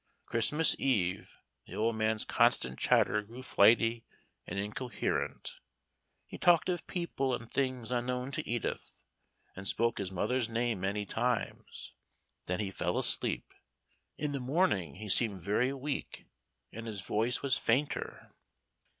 [0.25, 4.03] Christmas Eve, the old man's constant chatter grew flighty
[4.47, 5.59] and incoherent.
[6.25, 8.95] He talked of people and things unknown to Edith,
[9.55, 11.93] and spoke his mother's name many times.
[12.47, 13.53] Then he fell asleep.
[14.17, 16.25] In the morning he seemed very weak,
[16.73, 18.31] and his voice was fainter.